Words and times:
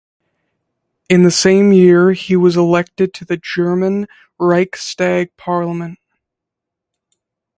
In 1.11 1.21
the 1.21 1.29
same 1.29 1.71
year, 1.71 2.13
he 2.13 2.35
was 2.35 2.57
elected 2.57 3.13
to 3.13 3.23
the 3.23 3.37
German 3.37 4.07
Reichstag 4.39 5.37
parliament. 5.37 5.99